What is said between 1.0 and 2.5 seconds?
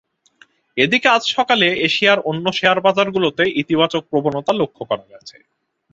আজ সকালে এশিয়ার অন্য